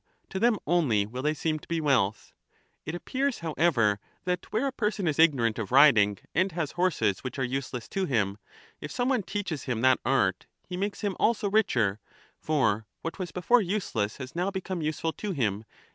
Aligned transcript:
to 0.31 0.39
them 0.39 0.57
only 0.65 1.05
will 1.05 1.21
they 1.21 1.33
seem 1.35 1.59
to 1.59 1.67
be 1.67 1.79
wealth. 1.79 2.33
It 2.87 2.95
appears, 2.95 3.41
however, 3.45 3.99
that 4.23 4.51
where 4.51 4.65
a 4.65 4.71
person 4.71 5.07
is 5.07 5.19
ignorant 5.19 5.59
of 5.59 5.71
riding, 5.71 6.17
and 6.33 6.51
has 6.53 6.71
horses 6.71 7.19
which 7.19 7.37
are 7.37 7.43
useless 7.43 7.87
to 7.89 8.05
him, 8.05 8.39
if 8.79 8.89
some 8.91 9.09
one 9.09 9.21
teaches 9.21 9.65
him 9.65 9.81
that 9.81 9.99
art, 10.03 10.47
he 10.65 10.75
makes 10.75 11.01
him 11.01 11.15
also 11.19 11.51
richer, 11.51 11.99
for 12.39 12.87
what 13.03 13.19
was 13.19 13.31
before 13.31 13.61
useless 13.61 14.17
has 14.17 14.35
now 14.35 14.49
become 14.49 14.81
useful 14.81 15.13
to 15.13 15.33
him. 15.33 15.65